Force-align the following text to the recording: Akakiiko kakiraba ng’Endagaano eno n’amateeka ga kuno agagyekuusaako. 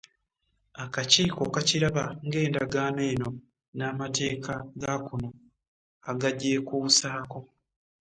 Akakiiko 0.83 1.41
kakiraba 1.53 2.03
ng’Endagaano 2.25 3.01
eno 3.11 3.29
n’amateeka 3.77 4.53
ga 4.81 4.93
kuno 5.05 5.29
agagyekuusaako. 6.09 7.39